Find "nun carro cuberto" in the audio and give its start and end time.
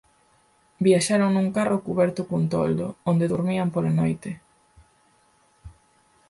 1.33-2.21